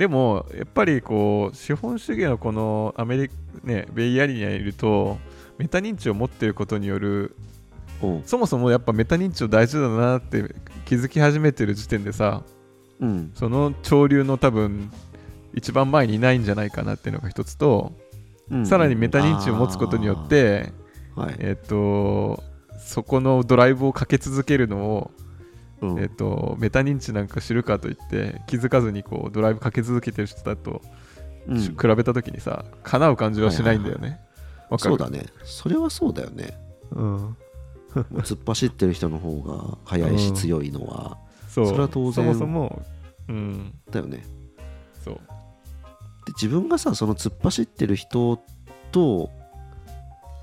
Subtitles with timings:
[0.00, 3.34] でもやっぱりこう資本主義のこのアメリカ
[3.64, 5.18] ねベイエリアにいると
[5.58, 7.36] メタ認知を持っていることによる
[8.00, 8.22] うん。
[8.24, 10.54] そもそもやっぱメタ認知を大事だなって
[10.86, 12.44] 気づき始めてる時点でさ
[12.98, 13.30] うん。
[13.34, 14.90] その潮流の多分
[15.52, 17.92] 一番前にいないんじゃないかなっていうのが一つと、
[18.50, 18.66] うん。
[18.66, 20.72] さらにメタ認知を持つことによって
[21.14, 21.36] はい。
[21.40, 22.42] えっ、と
[22.78, 25.10] そこのドライブをかけ続けるのを、
[25.80, 25.98] うん。
[25.98, 30.82] えっとメタ認知なんか知るかといって気づかずにこうドライブかけ続けてる人だと、
[31.46, 31.58] うん。
[31.58, 34.20] 比べた時にさ叶う感じはしないんだよね。
[34.68, 34.90] わかる？
[34.90, 35.26] そうだね。
[35.44, 36.56] それはそうだよね。
[36.92, 37.36] うん、
[38.20, 41.18] 突っ走ってる人の方が速いし強いのは。
[41.48, 41.66] そう。
[41.66, 42.12] それは当然。
[42.12, 42.82] そもそも、
[43.28, 44.24] うん、だよね。
[45.04, 45.14] そう。
[46.26, 48.38] で自分がさその突っ走ってる人
[48.92, 49.30] と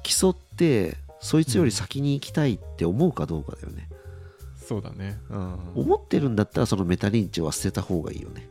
[0.04, 3.88] 競ってそいつより先に行きたいって思うかどうかだよね、
[4.68, 5.18] そうだね。
[5.30, 8.50] うん、思ってるんだったらそのメタ認知は捨てた方がいいよね。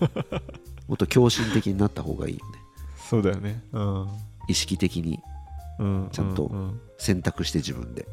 [0.88, 2.58] もっと狂信的になった方がいいよね。
[2.96, 3.62] そうだよね。
[3.72, 4.08] うん。
[4.48, 5.20] 意識的に。
[5.78, 6.50] うん、ちゃんと
[6.96, 8.08] 選択して自分で。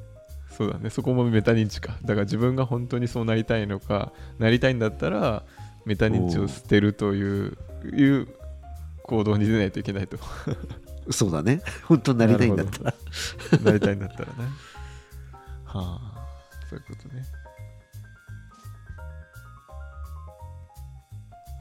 [0.51, 0.89] そうだね。
[0.89, 1.97] そこもメタ認知か。
[2.03, 5.43] だから自分が本当にそうなりたいのかなりたいんだったら
[5.85, 7.57] メタ認知を捨てるという
[7.93, 8.27] いう
[9.03, 10.17] 行動に出ないといけないと。
[11.11, 11.61] そうだね。
[11.85, 12.93] 本当になりたいんだったら。
[13.63, 14.33] なりたいんだったらね。
[15.63, 16.14] はあ
[16.69, 17.23] そういうことね。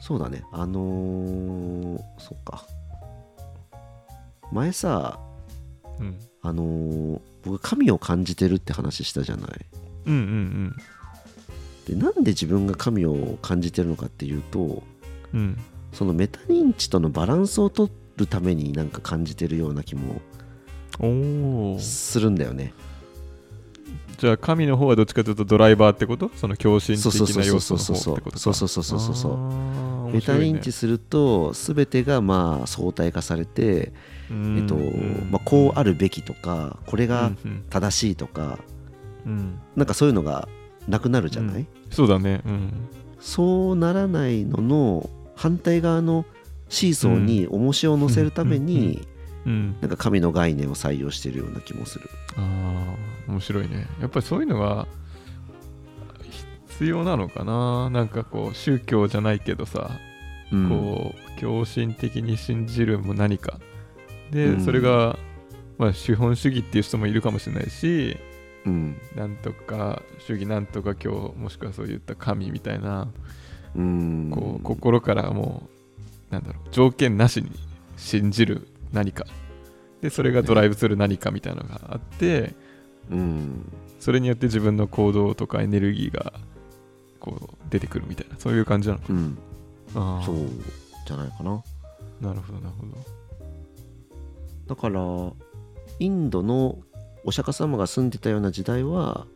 [0.00, 0.42] そうだね。
[0.52, 2.64] あのー、そっか。
[4.52, 5.19] 前さ
[5.98, 6.19] うん。
[6.42, 9.50] あのー僕神を感じてるって話したじゃない？
[10.06, 10.77] うんうん
[11.86, 14.82] でなんで自分が神を感じてるのかっていうと
[15.32, 15.41] うん。
[15.41, 15.58] うん
[15.92, 20.20] そのメタ認知とのバランスを取るためになんか感じてるような気も
[21.78, 22.75] するんだよね
[24.17, 26.31] じゃあ神の方はどっちかというとドライバーってこと？
[26.37, 27.97] その強心そうそうそう的な要素そう。
[27.97, 28.41] そうの方ってことか。
[28.41, 33.93] そうそうそうそうそうそうあーメタ認知すると全てがまあ相対化されて、
[34.31, 34.59] うん。
[34.59, 35.28] えっとうん。
[35.31, 38.59] まあ、こうあるべきとかこれがうん正しいとか
[39.27, 39.59] うん。
[39.77, 40.49] なんかそういうのが
[40.88, 41.67] なくなるじゃない、うん。
[41.91, 42.43] そうだね。
[42.47, 42.72] うん。
[43.21, 46.25] そうならないのの反対側の
[46.69, 49.09] シーソーに重しを乗せるためうんうんに
[49.47, 49.77] うん。
[49.81, 52.09] なんか神の概念を採用してるような気もする。
[52.37, 52.94] あ
[53.28, 53.87] あ面白いね。
[54.00, 54.87] やっぱりそういうのが
[56.69, 57.91] 必要なのかな？
[57.91, 59.91] なんかこう宗教じゃないけどさ、
[60.53, 60.69] うん。
[60.69, 63.60] こう狂信的に信じるも何か。
[64.31, 64.65] で、うん。
[64.65, 65.19] それが、
[65.78, 68.16] まあ、資本主義っていう人もいるかもしれないし
[68.65, 68.97] うん。
[69.15, 73.09] なんとか主義なんとか今日もしくはそういった神みたいな、
[73.76, 74.31] うん。
[74.34, 75.69] こう心からも
[76.31, 77.50] うなんだろう条件なしに
[77.97, 79.27] 信じる何か。
[80.00, 82.55] でそれがドライブする何かみたいなのがあって、
[83.10, 83.72] うん。
[84.00, 86.34] それによって自分の行動とかエネルギーが
[87.21, 88.37] こう出てくるみたいな。
[88.38, 89.38] そういう感じなのかうん。
[89.94, 90.25] なあー。
[90.25, 90.37] そう
[91.06, 91.62] じゃないかな。
[92.21, 92.99] なるほどなるほど。
[94.66, 95.00] だから
[95.99, 96.78] インドの
[97.25, 99.26] お釈迦様が住んでたような時代は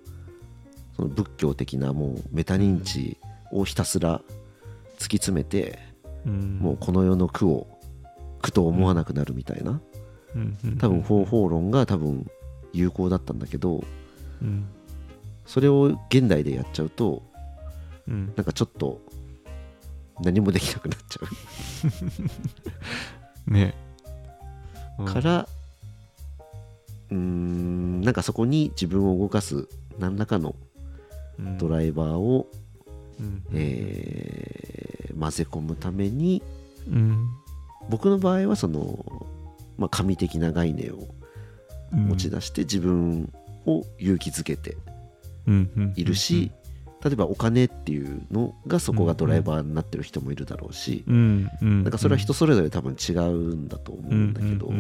[0.97, 3.19] その仏教的なもうメタ認知
[3.53, 4.21] をひたすら
[4.99, 5.79] 突き詰めて、
[6.27, 6.59] うん。
[6.59, 7.78] もうこの世の苦を
[8.41, 9.81] 苦と思わなくなるみたいな。
[10.79, 12.27] 多分方法論が多分
[12.73, 13.83] 有効だったんだけど
[14.43, 14.67] うん。
[15.47, 17.23] それを現代でやっちゃうと
[18.07, 18.33] うん。
[18.37, 19.01] なんかちょっと
[20.21, 21.21] 何もできなくなっちゃ
[23.51, 23.75] ね。
[24.99, 25.13] ううん。
[25.13, 25.49] から
[27.11, 29.67] うーんなんかそこに自分を動かす
[29.99, 30.55] 何らかの
[31.39, 31.59] うん。
[31.59, 32.47] ドライバーを、
[33.19, 33.43] うん。
[33.55, 36.43] えー混ぜ込むために
[36.87, 37.29] うん
[37.89, 39.27] 僕の場合はその、
[39.77, 41.09] まあ、神的な概念を
[41.93, 43.33] 持ち出して自分
[43.67, 44.77] を勇気づけて
[45.97, 46.53] いるし、
[47.05, 54.73] 例えばお金っていうのがそこがドライバーになってる人もいるだろうし、なんかそれは人それぞれ多分違うんだと思うんだけど、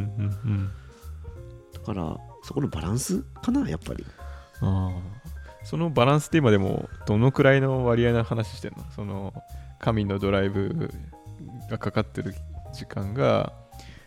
[1.72, 4.04] だからそこのバランスかなやっぱり。
[4.60, 5.18] ああ。
[5.64, 8.84] そのバランスって今でもどのくらいの割合の話してんの？
[8.96, 9.34] その
[9.78, 10.90] 神のドライブ
[11.70, 12.34] がかかってる
[12.72, 13.52] 時間が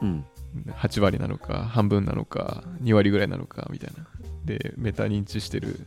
[0.01, 0.25] うん。
[0.67, 4.05] 8割なのか半分なのか2割ぐらいなのかみたいな。
[4.43, 5.79] でメタ認知してる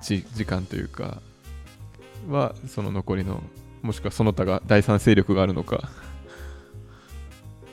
[0.00, 1.20] じ時間というか
[2.28, 3.42] はその残りの
[3.82, 5.90] もしくはその他が第三勢力があるのか。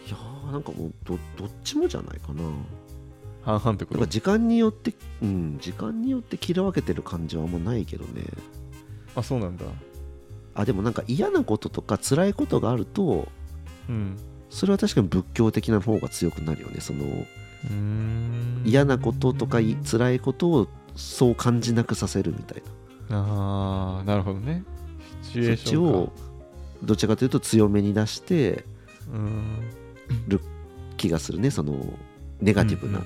[0.07, 2.41] いやーなんかもうどどっちもじゃないかな。
[3.43, 4.07] 半々ってこと？
[4.07, 8.23] 時間によってうん時間によって切り分けてる感じはあんまないけどね。
[9.15, 9.65] あそうなんだ。
[10.55, 13.27] あでもなんか嫌なこととか辛いことがあると
[13.89, 14.17] うん。
[14.49, 16.79] それは確かに仏教的な方が強くなるよね。
[16.79, 17.05] その
[18.63, 22.63] 嫌なこととかい辛いことをそう感じなくさせるみたい
[23.09, 23.17] な。
[23.17, 24.63] ああなるほどね。
[25.21, 25.97] シチュエーそっちションか。
[25.97, 26.13] を
[26.83, 28.65] どちらかというと強めに出して
[29.11, 29.59] うん。
[30.97, 31.51] 気がするね。
[31.51, 31.93] その
[32.41, 33.01] ネガティブな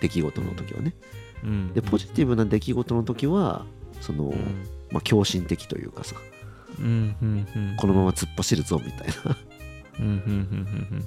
[0.00, 0.94] 出来事の時はね、
[1.42, 1.72] うん。
[1.72, 3.66] でポジティブな出来事の時は
[4.00, 4.66] その、うん。
[4.90, 6.16] まあ、狂信的というかさ。
[6.78, 7.76] うんうんうん。
[7.76, 9.36] このまま突っ走るぞみたいな
[10.00, 11.04] うんうんうん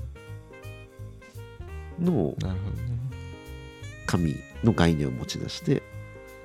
[2.00, 2.06] うん。
[2.06, 3.00] のなるほどね
[4.06, 5.83] 神の概念を持ち出して、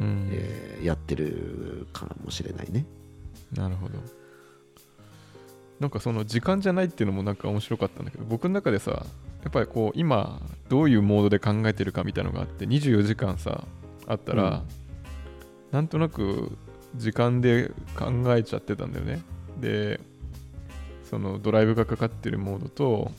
[0.00, 0.28] うん。
[0.32, 2.84] えーやってるかもしれないね。
[3.54, 3.94] なるほど。
[5.80, 8.90] なんかその時間じゃないっていうのもなんか面白かったんだけど僕の中でさ
[9.42, 13.64] やっぱりこう今どういうモードで考えてるかみたいなのがあって24時間さ
[14.06, 14.62] あったら、うん。
[15.72, 16.56] なんとなく
[16.96, 19.22] 時間で考えちゃってたんだよね。
[19.60, 20.00] で
[21.14, 23.12] そのドライブがかかってるモードと、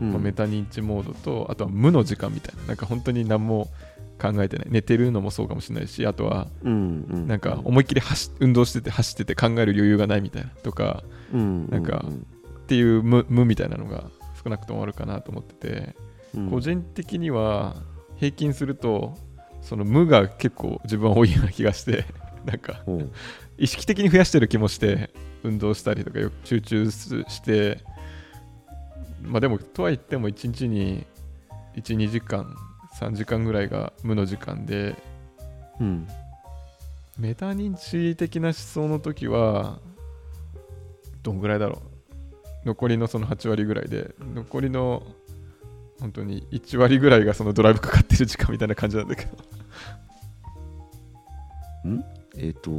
[0.00, 0.12] うん。
[0.12, 2.62] まあメタ認知モードとあとは無の時間みたいな。
[2.68, 3.68] なんか本当に何も
[4.18, 4.68] 考えてない。
[4.70, 12.14] 寝てるのもそうかもしれないしあとはなんか思いっきり走運動してて走ってて考える余裕がないみたいなとかうんなんかうん。
[12.14, 14.04] っていう無無みたいなのが
[14.42, 15.96] 少なくともあるかなと思ってて、
[16.34, 16.50] うん。
[16.50, 17.76] 個人的には
[18.16, 19.14] 平均すると
[19.60, 22.06] その無が結構自分は多いような気がして
[22.46, 23.12] なんかうん。
[23.58, 25.10] 意識的に増やしてる気もして
[25.42, 27.80] 運動したりとかよく集中して
[29.22, 31.04] まあでもとは言っても1日に
[31.76, 32.54] 12時間
[32.98, 34.96] 3時間ぐらいが無の時間で
[35.80, 36.08] うん。
[37.18, 39.78] メタ認知的な思想の時は
[41.22, 41.82] どんぐらいだろ
[42.64, 42.66] う。
[42.66, 45.02] 残りのその8割ぐらいで残りの
[46.00, 49.30] 本当に1割ぐらいがそのドライブかかってる時間みたいな感じなんだけど
[52.38, 52.70] えっ、と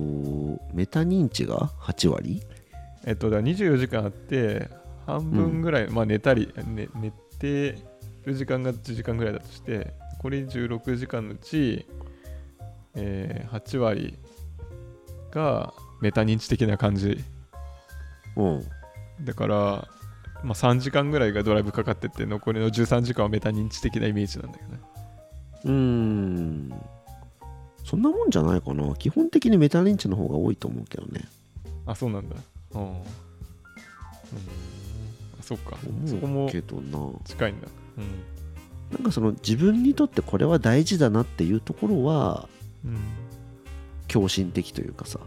[0.74, 2.42] メタ認知が8割？
[3.06, 4.70] えっとだから24時間あって
[5.06, 7.78] 半分ぐらい、まあ寝たり、ね、寝て
[8.26, 11.86] る時間が1時間ぐらいだとして残り16時間のうち、
[12.96, 14.18] えー8割
[15.32, 17.24] がメタ認知的な感じ。
[18.36, 18.64] うん。
[19.24, 19.56] だから、
[20.44, 24.80] まあ、3時間ぐらいがドライブかかってて残りの13時間はメタ認知的なイメージなんだけどね。
[25.66, 26.97] うーん
[27.88, 28.94] そんなもんじゃないかな。
[28.96, 31.22] 基本的にメタ認知の方が多いと思うけどね。
[31.86, 32.36] あそうなんだ。
[32.74, 32.94] うん。
[35.42, 35.78] そっか。
[36.06, 37.10] そこもけどな。
[37.24, 37.68] 近いんだ。
[37.98, 38.06] うん。
[38.92, 42.50] なんかその自分にとってこれは大事だなっていうところは
[42.84, 42.98] うん。
[44.10, 45.20] 狂信的というかさ、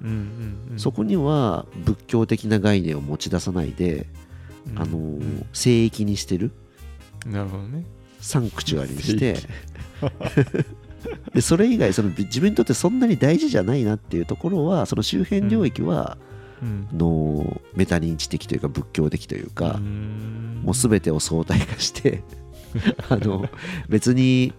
[0.00, 0.78] うんうんうん。
[0.78, 4.06] そこには仏教的な概念を持ち出さないで、
[4.70, 4.78] うん。
[4.78, 5.18] あのうん。
[5.20, 6.50] ー聖域にしてる。
[7.26, 7.84] なるほどね。
[8.22, 9.36] サンクチュアリにして
[11.34, 16.18] でそれ以外その自分にとってそんなに大事じゃないなっていうところはその周辺領域は、
[16.62, 20.62] のメタ認知的というか仏教的というか、ん。
[20.62, 22.22] もう全てを相対化して
[23.08, 23.48] あの
[23.88, 24.52] 別に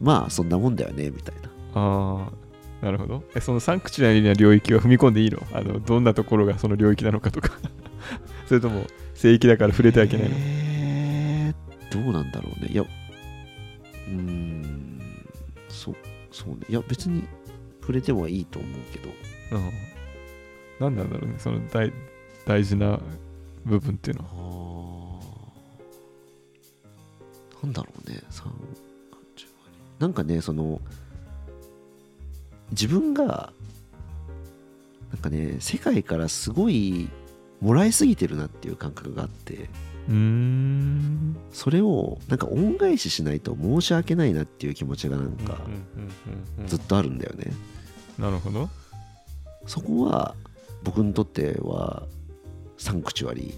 [0.00, 1.50] まあそんなもんだよねみたいな。
[1.74, 2.44] ああ
[2.84, 3.24] なるほど。
[3.34, 5.40] えそのサンクチュアリな領域は踏み込んでいいの？
[5.52, 7.50] あのどんなところがその領域なのかとか。
[8.46, 12.68] それとも聖域だから触れてはいけないの、えー、どうなんだろうね。
[12.70, 14.63] いやうーん
[15.74, 15.96] そう
[16.30, 16.60] そうね。
[16.68, 17.24] いや別に
[17.80, 19.10] 触れてもいいと思うけど。
[19.52, 19.70] うん、
[20.80, 21.36] 何なんだろうね。
[21.38, 21.92] その大
[22.46, 23.00] 大事な
[23.64, 24.30] 部分っていうのは。
[27.60, 27.66] あー。
[27.66, 28.22] なんだろうね。
[28.30, 28.48] 3
[29.98, 30.80] なんかねその
[32.70, 33.52] 自分が
[35.10, 37.08] なんかね世界からすごい
[37.60, 39.70] もらいすぎてるなっていう感覚があって
[40.08, 41.36] うーん。
[41.52, 45.60] それをなんか恩返ししないと申し訳ないなっていう気持ちがなんか
[46.66, 47.52] ずっとあるんだよね、
[48.18, 48.68] なるほど。
[49.66, 50.34] そこは
[50.82, 52.02] 僕にとっては
[52.76, 53.54] サンクチュアリ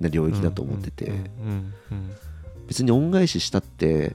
[0.00, 1.12] ーな領域だと思ってて、
[2.68, 4.14] 別に恩返ししたって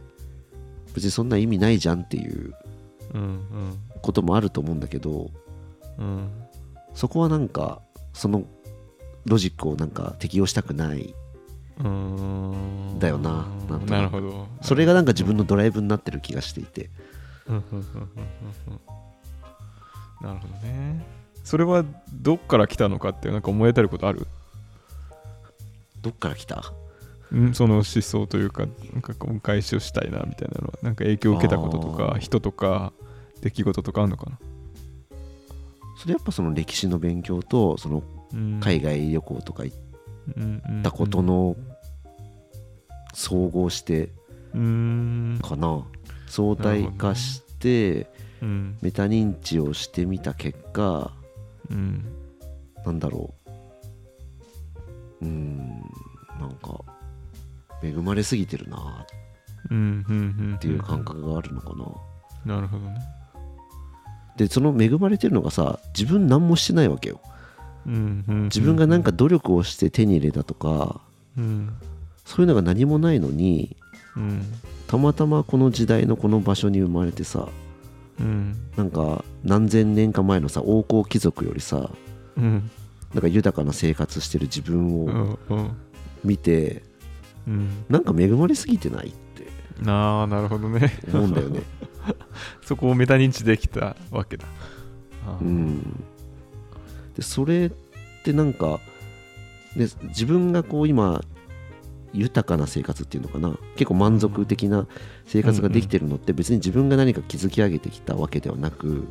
[0.96, 2.54] 別にそんな意味ないじゃんっていう
[4.02, 5.30] こともあると思うんだけど
[5.98, 6.30] うん
[6.94, 7.82] そこはなんか
[8.14, 8.46] その
[9.26, 11.02] ロジックをなんか適用したくない。
[11.02, 11.27] うん
[11.80, 14.48] だよなななるほど。
[14.62, 16.90] それがなんか自分のドライブになってる気がしていて。
[17.48, 17.54] な
[20.34, 21.06] るほどね。
[21.44, 24.28] それはどっから来たのかってなんか思い当たることある？
[26.02, 26.74] どっから来た？
[27.32, 32.94] うんその思想というかなんか恩返しをしたいなみたいなのはなんか影響を受けたこととか人とか
[33.42, 34.40] 出来事とかあるのかな、
[35.98, 38.02] それやっぱその歴史の勉強とその
[38.34, 38.60] うん。
[38.60, 39.87] 海外旅行とか行っ行
[40.84, 41.56] たことの
[43.14, 44.10] 総合して
[44.54, 45.84] うんかな。
[46.28, 48.10] 相対化して
[48.42, 51.12] うんメタ認知をしてみた結果
[51.70, 52.06] うん
[52.86, 53.34] なんだろ
[55.22, 55.26] う。
[55.26, 55.82] うーん
[56.40, 56.80] なんか
[57.84, 59.06] 恵まれすぎてるな。
[59.66, 61.74] っていう感覚があるのか
[62.46, 62.56] な。
[62.56, 63.00] なるほどね。
[64.38, 67.20] でその恵まれてるのがさ自分何もしてないわけよ
[67.88, 71.00] 自分がなんか努力をして手に入れたとか
[71.38, 71.74] うん。
[72.26, 73.78] そういうのが何もないのに
[74.16, 74.42] うん。
[74.88, 77.48] たまたまこの時代のこの場所に生まれてさ
[78.20, 78.56] うん。
[78.76, 81.90] なんか何千年か前のさ王侯貴族よりさ
[82.36, 82.70] うん。
[83.14, 85.70] なんか豊かな生活してる自分うを
[86.26, 86.84] 見て
[87.48, 87.86] うん。
[87.88, 89.48] なんか恵まれすぎてないって。
[89.90, 91.00] ああなるほどね。
[91.14, 91.62] 思うんだよね。
[92.64, 94.46] そこをメタ認知できたわけだ。
[95.42, 96.04] うん
[97.18, 97.72] でそれっ
[98.24, 98.80] てなんか、
[99.76, 101.22] ね、自分がこう今
[102.14, 103.58] 豊かな生活っていうのかな。
[103.76, 104.88] 結構満足的な
[105.26, 109.08] 生活ができてるのって別に自分が何か築き上げてきたわけではなく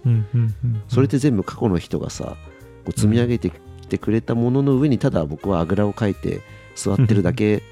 [0.89, 2.37] それって全部過去の人がさ
[2.85, 6.41] こう積み上げてきてくれたものの上にただ僕はあぐらをかいて
[6.75, 7.63] 座ってるだけ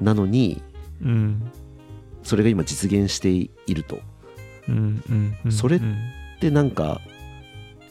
[0.00, 0.62] なのに
[1.02, 1.50] うん。
[2.24, 4.00] それが今実現していると。
[5.50, 5.96] それうん
[6.40, 7.00] でなんか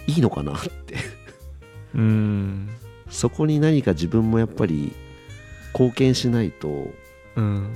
[0.06, 0.98] いいのかなって
[1.96, 2.70] うん。
[3.10, 4.94] そこに何か自分もやっぱり
[5.74, 6.88] 貢献しないと
[7.36, 7.74] うん。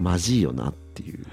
[0.00, 1.24] まじいよなっていう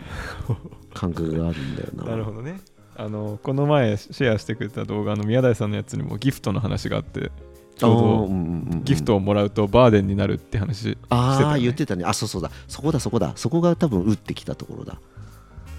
[0.94, 2.06] 感覚があるんだよな。
[2.06, 2.60] なるほどね。
[2.96, 7.32] あのこの前シェアしてくれた動画の宮台さんのやつにもギフトの話があって
[7.78, 12.04] ちょうどギフトをもらうとバーデンになるって話してああ、たよね言ってたね。
[12.06, 12.52] あそうそうだ。
[12.68, 13.32] そこだそこだ。
[13.36, 15.00] そこが多分打ってきたところだ。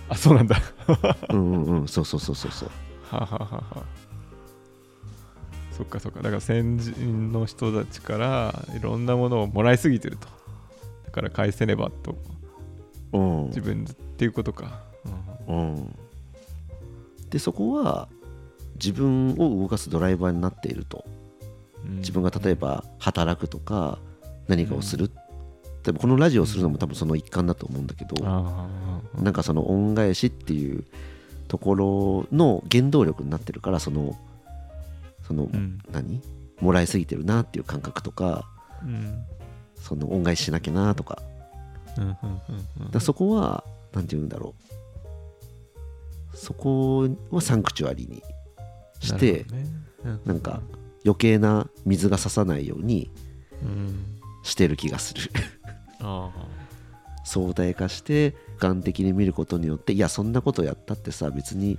[0.08, 0.56] あそうなんだ。
[1.30, 1.88] うんうんうん。
[1.88, 2.70] そうそうそうそうそう。
[3.10, 3.84] はははは
[5.82, 6.22] そっかそっか。
[6.22, 10.28] だから先人の人たちからいろんなものをもらいすぎてると。
[11.06, 12.16] だから返せねばと。
[13.12, 13.46] うん。
[13.46, 14.80] 自分っていうことか、
[15.48, 15.94] うん。
[17.30, 18.08] でそこは
[18.76, 21.04] 自分を動かすドライバーになっていると。
[21.84, 21.96] うん。
[21.96, 23.98] 自分が例えば働くとか
[24.46, 25.10] 何かをする、
[25.82, 28.24] でもこのラジオをするのも多分その一環だと思うんだけど、
[29.14, 30.84] なんかその恩返しっていう
[31.48, 34.16] ところの原動力になってるからその
[35.32, 35.78] その、うん。
[35.90, 36.20] 何？
[36.60, 38.44] もらいすぎてるなっていう感覚とか
[38.84, 39.24] うん。
[39.76, 41.18] その恩返ししなきゃなとか。
[42.90, 44.54] だそこは何て言うんだろ
[46.32, 46.36] う。
[46.36, 48.22] そこはサンクチュアリに
[49.00, 49.66] して、ね。
[50.04, 50.60] うんなんか
[51.04, 53.10] 余計な水が差さないように
[53.62, 54.04] うん。
[54.44, 55.20] してる気がする。
[56.00, 56.30] あ
[57.24, 61.78] 相対化して俯瞰的に見ることによっていやそんなことやったってさ別に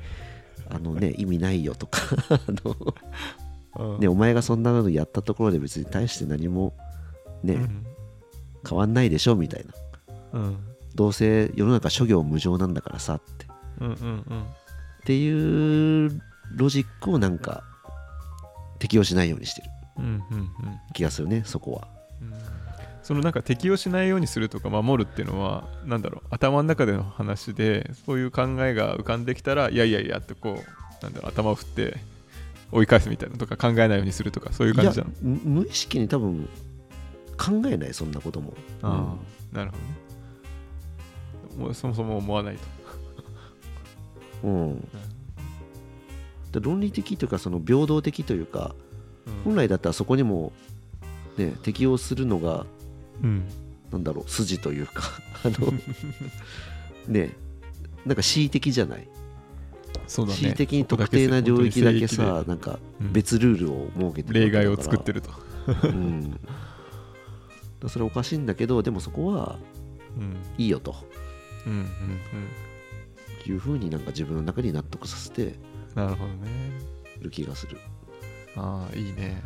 [0.73, 6.73] あのね 意味ないよとか あのね、お前がそんなのやったところで別に対して何も
[7.43, 7.85] ね、うん。
[8.67, 9.65] 変わんないでしょみたい
[10.31, 10.39] な。
[10.39, 10.57] うん。
[10.95, 13.45] どうせ世の中諸行無常なんだからさって。
[13.45, 13.47] っ
[13.81, 14.45] うんうんうん。
[15.05, 17.63] ていうロジックをなんか
[18.79, 19.69] 適用しないようにしてる。
[20.93, 21.87] 気がするねそこは。
[22.21, 22.62] うん
[23.03, 31.97] そのなんか適用しないようにするとか守るっていうのはなんだろう頭の中での話でそういう考えが浮かんできたらいやいやいやってこうなんだろう頭を振って
[32.71, 35.13] 追い返すみたいなとか考えないようにするとかそういう感じじゃん。
[35.21, 36.49] 無意識に多分
[37.37, 38.53] 考えないそんなことも。
[38.81, 39.15] あ
[39.53, 41.65] あなるほどね。
[41.65, 42.61] もうそもそも思わないと。
[44.43, 44.89] うん、うん。
[46.51, 48.73] で論理的というかその平等的というか
[49.27, 49.33] うん。
[49.43, 50.51] 本来だったらそこにも、
[51.37, 52.65] ね、適用するのが
[53.21, 53.43] うん。
[53.91, 55.03] なんだろう筋というか
[55.45, 55.71] あの
[57.07, 57.31] ね
[58.05, 59.07] なんか恣意的じゃない？
[60.07, 62.79] 恣意的に特定な領域だけ本さなんか
[63.11, 65.27] 別ルールを設けて義で例外を作ってるる
[65.81, 66.39] と、うん。
[67.87, 69.57] それおかしいんだけどでもそこは
[70.17, 70.37] うん。
[70.57, 70.95] いいよと。
[71.65, 71.87] うんうんうん。
[73.45, 75.55] いうふうになんか自分の中に納得させて
[75.95, 76.71] なるほどね。
[77.21, 77.77] る気がする。
[78.55, 79.41] ああいいね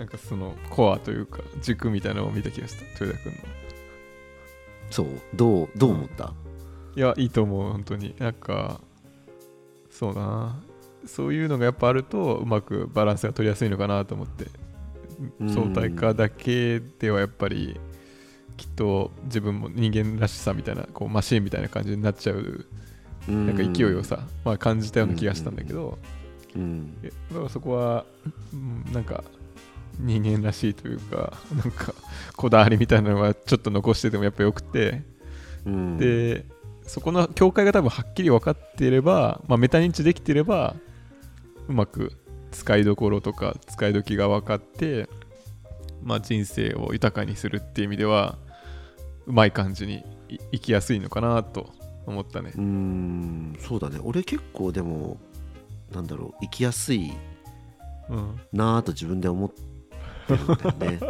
[0.00, 3.04] なんかそのコアというか軸みたいなのを見た気がした。
[3.04, 3.38] 豊田君の。
[4.90, 5.06] そう。
[5.34, 6.32] どうどう思った？
[6.96, 8.14] いやいいと思う本当に。
[8.18, 8.80] なんか
[9.90, 10.62] そうだな。
[11.04, 14.46] そういうのがやっぱあるとうまくバランスが取りやすいのかなと思って。
[15.38, 15.54] うん。
[15.54, 17.78] 相対化だけではやっぱり
[18.56, 22.64] きっと自分も人間らしさみたいなこうマシーンみたいな感じになっちゃう
[23.28, 25.98] ななんか勢いをさ、まあ、感じたような気がしたんだけど、
[26.56, 27.02] うん。
[27.02, 28.06] だからそこは、
[28.54, 29.24] うんなんか
[30.02, 31.94] 人間らしいというかなんか
[32.36, 35.02] こだわりみたいなのはちょっと残しててもやっぱよくて、
[35.64, 35.98] うん。
[35.98, 36.44] で
[36.82, 40.74] そこの境界が多分はっきり分かっていれば、まあ、メタ認知できていれば
[41.68, 42.12] うまく
[42.50, 45.08] 使いどころとか使い時が分かって、
[46.02, 48.38] まあ、人生を豊かにするっていう意味では
[49.26, 51.72] うまい感じにい生きやすいのかなと
[52.06, 52.52] 思ったね。
[52.56, 52.60] う。
[52.60, 53.56] ん。
[53.60, 54.00] そうだね。
[54.02, 55.18] 俺結構でも
[55.92, 57.12] なんだろう生きやすい
[58.08, 58.40] うん。
[58.52, 59.50] なぁと自分で思っ
[60.38, 61.00] てる んだよね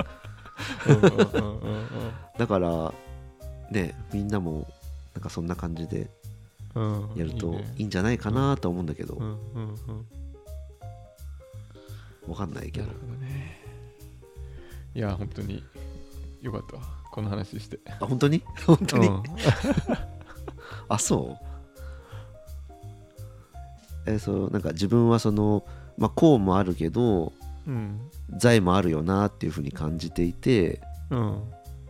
[2.39, 2.93] だから
[3.71, 4.67] ねみんなも
[5.15, 6.11] なんかそんな感じで
[6.75, 9.15] うんやるといいんじゃないかなとは思うんだけど。
[9.15, 9.23] うん
[9.55, 10.07] うんうん。
[12.29, 12.87] わかんないけど。
[12.87, 13.61] ね。
[14.95, 15.65] いや本当に
[16.41, 16.77] よかった。
[16.77, 17.81] わこの話して。
[17.99, 18.43] あ本当に？
[18.67, 19.23] 本当に、うん。
[20.89, 21.37] あそ
[24.07, 24.11] う？
[24.11, 25.65] えそうなんか自分はその
[25.99, 27.33] まあ功もあるけどうん
[28.37, 31.43] 財もあるよなっていうふうに感じていてうん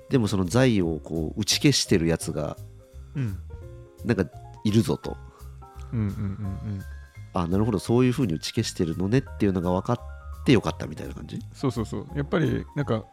[0.09, 2.57] でもその財をこう打ち消してるやつが
[3.15, 3.39] うん
[4.05, 4.25] なんか
[4.65, 5.17] いるぞと。
[5.93, 6.01] うん。
[6.01, 6.07] うん。
[6.07, 6.83] うん。
[7.33, 7.79] あなるほど。
[7.79, 11.39] そういうふうに打ち消してるのねっていうのが分かってよかったみたいな感じ？
[11.55, 12.07] そうそうそう。
[12.15, 13.05] やっぱりなんか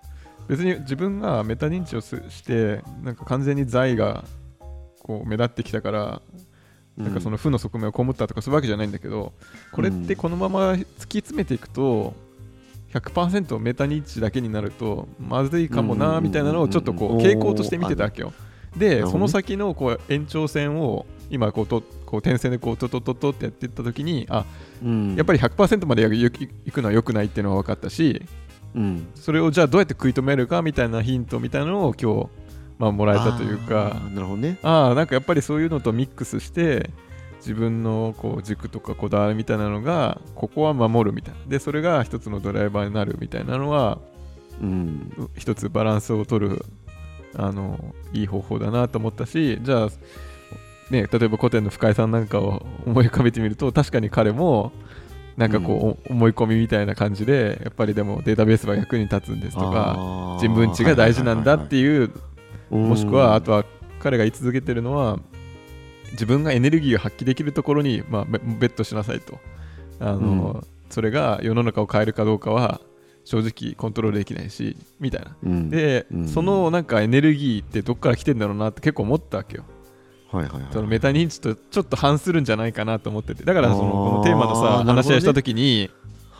[0.47, 4.23] 別に自分がメタ認知をすしてなんか完全に財が
[5.03, 6.21] こう目立ってきたから
[6.95, 9.33] なんかその負の側面を被ったとかそういうわけじゃないんだけど
[9.71, 10.85] これってこのまま突き
[11.19, 12.15] 詰めていくと
[12.93, 18.33] 100%メタ認知だけになるとまずいかもなみたいなのをちょっとこううん傾向として見てたわけよ。
[18.77, 24.45] でその先のこう延長線を今こうとこう点線でこうトトトトってやっていった時にあ
[24.83, 25.15] うん。
[25.15, 28.21] やっぱり100%までいくのは良くないっていうのは分かったし
[28.75, 29.07] うん。
[29.15, 32.29] それをじゃあどうやって食い止めるかみたいなヒントみたいなのを今日、
[32.77, 33.87] まあ、もらえたというか。
[33.87, 34.59] あーなるほどね。
[34.61, 36.89] ああなんかやっぱりそういうのとミックスして
[37.47, 41.39] 自分のこう軸とかこだわりみたいなのがここは守るみたいな。
[41.47, 43.99] でそれが一つのドライバーになるみたいなのは
[44.61, 45.13] うん。
[45.17, 46.65] う一つバランスを取る
[47.35, 49.89] あのいい方法だなと思ったしじゃあ
[50.89, 54.71] ね、例えば古典の深井さんなんかを思い浮かべてみると確かに彼も
[55.35, 62.11] なんかこう、思い込みみたいな感じでやっぱりでもデータベースは役に立つんですとか人文知が大事なんだっていう
[62.71, 62.89] うん。
[62.89, 63.65] もしくはあとは
[63.99, 65.19] 彼が言い続けてるのは
[66.11, 69.39] 自分がエネルギーを発揮できるところに、まあ、ベベットしなさいと。
[69.99, 72.81] あの、それが世の中を変えるかどうかは
[73.25, 75.35] 正直コントロールできないしみたいな。
[75.43, 75.69] うん。
[75.69, 76.27] で、うん。
[76.27, 79.65] そのなんかエネルギーってどっから来てんだろうなって結構思ったわけよ。
[80.31, 80.73] はいはいはい。
[80.73, 83.43] そのメタ認知とちょっと反するんじゃないかなと思ってて。
[83.43, 85.89] だからそのこのテーマのさ話し合いした時に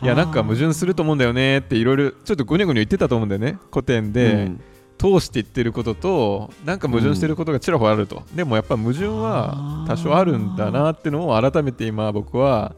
[0.00, 3.58] いやなんか矛は盾すると思うんだよねっていろいろちょっとゴニョゴニョ言ってたと思うんだよね。
[3.72, 4.60] 古典あで、うん
[4.98, 12.74] 通して言ってることとなんか矛盾してることがちらほらあると、でもやっぱ矛盾は多少あるんだなってのを改めて今僕は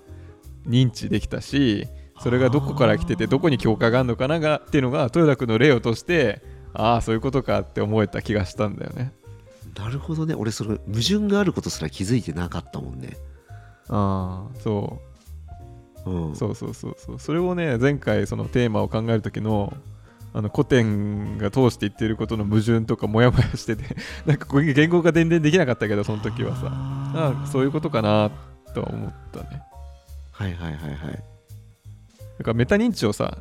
[0.68, 1.88] 認知できたし
[2.20, 6.42] それがどこから来ててどこに境界があるのかながっていうのが豊田君の例を通して
[6.74, 9.12] ああそういうことかって思えた気がしたんだよね。
[9.76, 10.34] なるほどね。
[10.34, 13.16] 俺それ矛盾があることすら気づいてなかったもんね。
[13.88, 15.00] ああそ
[16.06, 16.10] う。
[16.10, 16.32] ん。
[16.32, 17.18] うそうそうそうそう。
[17.18, 19.72] それをね前回そのテーマを考える時の
[20.32, 26.68] あの古典が通して言ってることの矛盾とかモヤモヤしてて なんかこう言語が全然できなかったけどその時はさ。
[26.70, 28.30] ああそういうことかな
[28.72, 29.62] とは思ったね。
[30.32, 31.22] はいはいはいはい。
[32.38, 33.38] だからメタ認知をさ、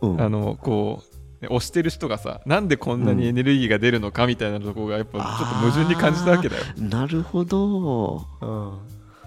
[0.00, 0.20] うん。
[0.20, 1.02] あのこ
[1.40, 8.26] うね押してる人がさなんでこんなにエネルギーが出るのかみたいなところがやっぱちょっと矛盾に感じたわけだよ、なるほど。
[8.40, 8.78] うん。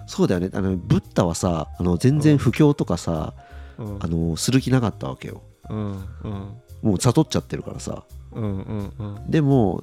[0.06, 0.50] そうだよね。
[0.52, 3.34] あのブッダはさあの全然不況とかさ、
[3.78, 3.98] うん。
[4.00, 5.42] あのする気なかったわけよ。
[5.70, 5.78] うん。
[6.24, 8.04] うんもう悟っちゃってるからさ。
[8.32, 9.30] うんうんうん。
[9.30, 9.82] でも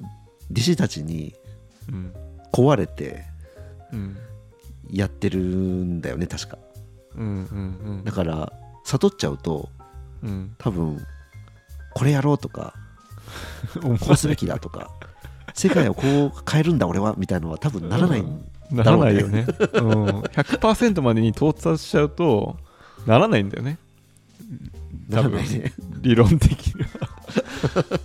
[0.52, 1.34] 弟子たちに
[1.90, 2.14] うん。
[2.52, 3.24] 壊れて
[3.92, 4.16] うん。
[4.88, 6.58] やってるんだよね確か。
[7.16, 8.52] うんうんだから
[8.84, 9.68] 悟っちゃうと
[10.22, 10.54] うん。
[10.58, 11.04] 多分
[11.94, 12.72] これやろうとか
[13.82, 14.90] うんこうすべきだとか
[15.54, 18.76] 世界をこう変えるんだ俺はみたいなのは多分ならない、うん。
[18.76, 19.44] ならないよね。
[19.74, 22.56] うん、100%までに到達しちゃうと
[23.06, 23.78] ならないんだよね。
[25.10, 26.74] ならないね理論的。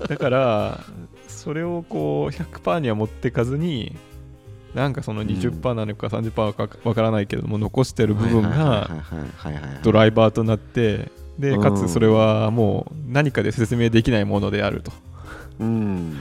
[0.07, 0.83] だから
[1.27, 3.95] それをこう100%には持ってかずに
[4.73, 8.89] なんかその20%なのか30%かわからないけれども残してる部分が
[9.83, 11.61] ドライバーとなってでうん。
[11.61, 14.91] かつそれはもう何かで説明できないものであると。
[15.59, 16.17] うん。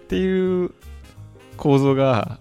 [0.00, 0.70] っていう
[1.56, 2.38] 構造が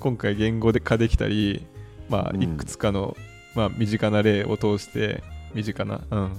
[0.00, 1.66] 今回言語化できたり、
[2.08, 2.42] まあ、うん。
[2.42, 3.16] いくつかの、
[3.54, 5.22] まあ、身近な例を通して
[5.54, 6.32] 身近な、うん、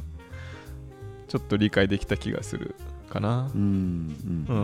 [1.34, 2.76] ちょっと理解できた気がする
[3.10, 3.50] かな。
[3.56, 3.58] う。
[3.58, 4.15] ん
[4.48, 4.56] うん。
[4.56, 4.60] う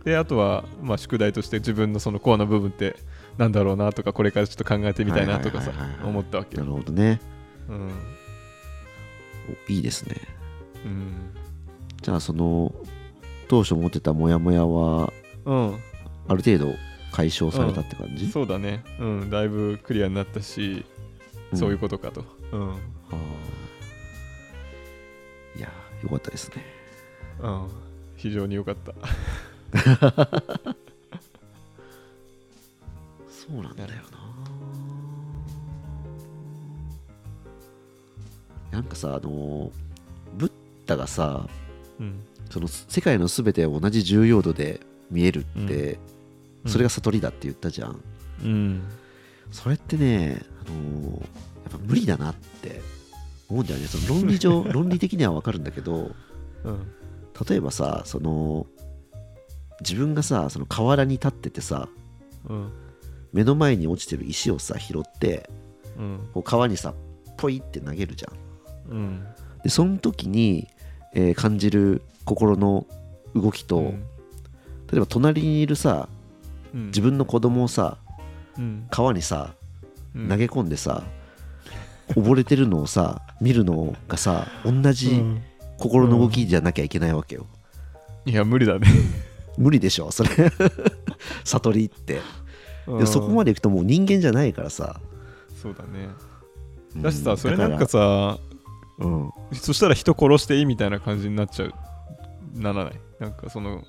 [0.00, 0.04] ん。
[0.04, 2.96] であとは、まあ、宿題として自分のそのコアな部分って
[3.38, 5.72] なんだろうなとかこれからちょっと考えてみたいなとかさ
[6.04, 6.64] 思ったわけな。
[6.64, 7.22] るほどね。
[7.70, 7.86] うん。
[7.88, 10.16] おいいですね。
[10.84, 11.30] うん。
[12.02, 12.74] じゃあその
[13.48, 15.10] 当初持ってたモヤモヤは
[15.46, 15.78] うん、
[16.28, 16.74] ある程度
[17.12, 20.84] 解消されたって感じ、そうだね、うん、だいぶクリアになったし、
[21.54, 22.26] そういうことかと。
[22.52, 22.70] うん。
[22.72, 23.67] あー
[25.58, 26.64] いやーよかったですね。
[27.40, 27.68] うん、
[28.16, 28.92] 非常に良かった。
[33.28, 34.18] そうなんだよな
[38.70, 39.70] なんかさあのー
[40.36, 40.52] ブッ
[40.86, 41.46] ダがさ
[41.98, 45.98] うん、その世界の全てを同じ重要度で見えるって、
[46.64, 46.70] うん。
[46.70, 48.00] それが悟りだって言ったじゃん、
[48.44, 48.82] うん、
[49.50, 51.26] それってね、あのーや
[51.70, 52.80] っぱ無理だなって
[53.48, 53.86] 思うんだよね。
[53.86, 56.10] その論理上 論理的には分かるんだけど
[56.64, 56.86] うん。
[57.48, 58.66] 例えばさその
[59.80, 61.88] 自分がさその河原に立っててさ
[62.48, 62.70] うん。
[63.32, 65.48] 目の前に落ちてる石をさ拾って
[65.98, 66.20] うん。
[66.32, 66.94] こう川にさ
[67.36, 68.92] ポイって投げるじゃん。
[68.92, 69.26] うん。
[69.62, 70.68] でその時に、
[71.14, 72.86] えー感じる心の
[73.34, 74.00] 動きと、うん。
[74.90, 76.08] 例えば隣にいるさ
[76.74, 76.86] うん。
[76.86, 77.98] 自分の子供をさ
[78.58, 78.86] うん。
[78.90, 79.54] 川にさ
[80.14, 80.28] うん。
[80.28, 81.04] 投げ込んでさ、
[82.14, 85.42] 溺れてるのをさ見るのがさ同うじん。
[85.78, 87.46] 心の動きじゃなきゃいけないわけよ、
[88.26, 88.88] いや無理だね。
[89.56, 90.30] 無理でしょそれ。
[91.44, 92.20] 悟りって。
[92.86, 95.00] でそこまででいくともう人間じゃないからさ。
[95.62, 96.08] そうだね。
[96.94, 97.02] うん。
[97.02, 98.38] だしさそれなんかださら
[98.98, 99.30] うん。
[99.52, 101.74] そしたら人殺していいみたいな感じになっちゃう。
[102.54, 103.00] ならない。
[103.20, 103.84] なんかその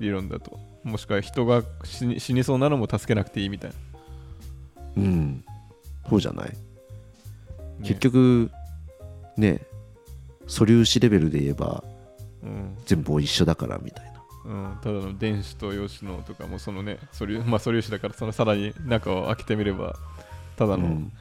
[0.00, 0.58] 理論だと。
[0.82, 3.76] もしくは人が死に死にそうなのも助けなくていいみたいな、
[4.96, 5.44] うん。
[6.08, 6.69] そうじゃない、ね
[7.82, 8.50] 結局
[9.36, 9.60] ね
[10.46, 11.84] 素粒子レベルで言えば
[12.42, 12.76] うん。
[12.86, 14.10] 全部一緒だからみたいな。
[14.44, 19.96] うん、ただの電子と陽子のとかもそのね素粒, まあ、素粒子だからそのさらに中を開けてみれば
[20.56, 21.12] ただの、うん。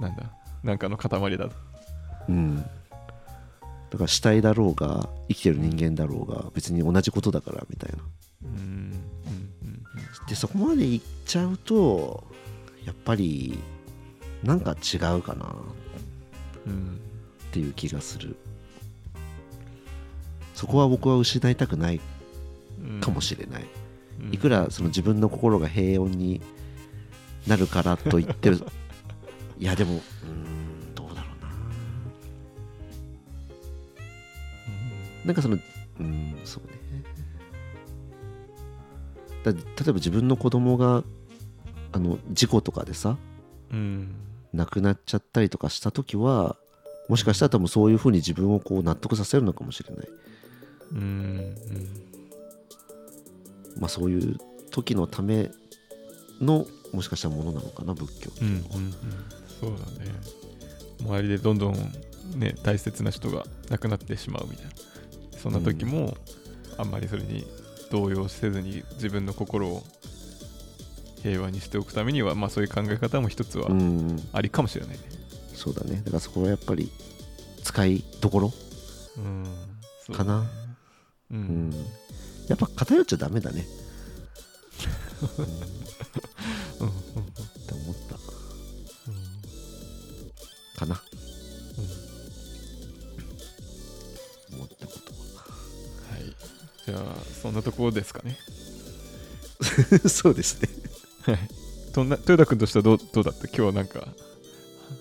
[0.00, 0.24] なんだ
[0.62, 1.54] なんかの塊だと。
[2.28, 2.56] うん。
[3.90, 7.98] だから死体だろうが生きてる人間だろうが別に同じことだからみたいな。
[8.44, 8.50] うん。
[8.50, 8.62] うん。
[9.62, 10.26] うん。
[10.26, 12.24] でそこまでいっちゃうと
[12.84, 13.58] やっぱり
[14.42, 15.46] なんか違うかな。
[15.46, 15.48] っ
[16.66, 17.00] うん。
[17.52, 18.36] ていう気がする。
[20.54, 22.00] そこは僕は失いたくない
[22.80, 23.64] うんかもしれない、
[24.20, 24.34] うん。
[24.34, 26.40] いくらその自分の心が平穏に
[27.46, 28.50] なるからといって
[29.58, 30.00] いやでもうー
[30.90, 31.48] んどうだろうな。
[35.26, 35.58] なんかその
[36.00, 37.02] うんそうね。
[39.44, 41.04] だ例えば自分の子供が
[41.92, 43.16] あの事故とかでさ
[43.72, 44.14] うん。
[44.52, 46.56] 亡くなっちゃったりとかした時は
[47.08, 50.08] もしかしたら多分そういうふうに自分をこう納得させるのかもしれない。
[50.92, 51.54] うん
[53.78, 54.38] まあそういう
[54.70, 55.50] 時のため
[56.40, 58.92] のもしかしたらものなのかな仏教ってうんいうのは、うんうん。
[59.60, 60.10] そうだね。
[61.00, 61.74] 周りでどんどん
[62.36, 64.72] ね大切な人が亡くなってしまうみたいな。
[65.38, 66.16] そんな時も、
[66.78, 67.46] あんまりそれに
[67.92, 69.84] 動揺せずに自分の心を
[71.22, 74.16] 平和にしておくためには、まあ、そういう考え方も一つはうん。
[74.32, 75.02] ありかもしれないね。
[75.54, 75.96] そうだね。
[76.04, 76.90] だからそこはやっぱり
[77.64, 78.52] 使いどころ
[79.16, 79.20] う
[80.12, 80.46] ん、かな。
[81.30, 81.70] ううん。
[81.70, 81.74] ん。
[82.48, 83.66] やっぱ偏っちゃダメだね。
[86.80, 86.86] うん。
[86.86, 86.92] うん。
[86.92, 86.94] っ
[87.66, 88.16] て思った。
[90.78, 91.02] かな。
[94.52, 95.44] 思ったことは。
[96.20, 96.22] い。
[96.86, 98.38] じゃあそんなところですかね。
[100.02, 100.68] は そうですね
[101.32, 101.38] はい
[101.92, 103.46] とんな豊田君としてはどうどうだった？
[103.48, 104.08] 今日はなんか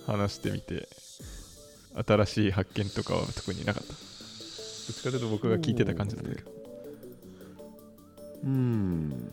[0.06, 0.88] 話してみて
[2.06, 3.94] 新しい発見とかは特になかった？
[3.94, 3.98] どっ
[4.96, 6.52] ちかというと僕が聞いてた感じだったけど。
[8.44, 9.32] うん。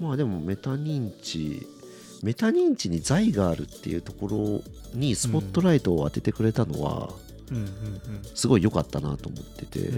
[0.00, 1.66] まあでもメタ認知
[2.22, 4.62] メタ認知に財があるっていうところ
[4.94, 7.12] にスポットライトを当ててくれたのは
[8.34, 9.90] すごい良かったなと思ってて、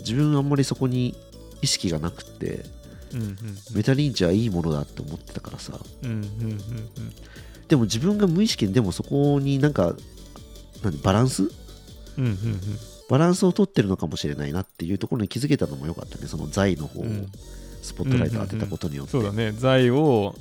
[0.00, 1.14] 自分あんまりそこに
[1.62, 2.64] 意識がなくって
[3.74, 5.78] メタ認知はいいものだって思ってたからさ。
[7.68, 9.94] でも自分が無意識にでもそこになんか
[10.82, 11.50] 何バランス？
[13.08, 16.26] バランスを取ってるのかもしれないなっていうところに気づけたのも良かったね。
[16.26, 17.30] その財の方をうん。
[17.82, 19.50] スポットライト当てたことによって、そうだね。
[19.52, 20.36] 財を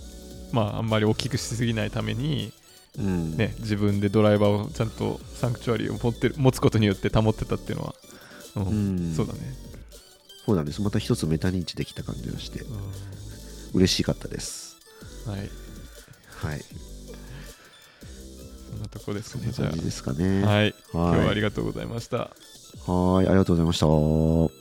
[0.51, 2.53] まああんまり大きくしすぎないために
[2.99, 3.35] うん。
[3.35, 7.95] ね自分でドライバーをちゃんとサンクチュアリーを持ってる持つことによって保ってたっていうのは、
[8.57, 8.63] うん。
[8.63, 8.69] う
[9.11, 9.13] ん。
[9.15, 9.39] そうだね、
[10.45, 10.81] そうなんです。
[10.81, 12.63] また一つメタ認知できた感じがして
[13.73, 14.77] 嬉しかったです。
[15.27, 15.39] はい。
[15.39, 16.61] はい。
[18.71, 20.43] そんなとこですそんねじゃな感じですかね。
[20.43, 20.47] あ。
[20.47, 20.57] はい。
[20.57, 20.73] はい。
[20.93, 22.31] 今日はありがとうございました。
[22.87, 24.60] はいありがとうございました